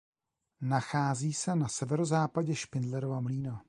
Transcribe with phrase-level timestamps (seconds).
[0.61, 3.59] Nachází se na severozápadě Špindlerova Mlýna.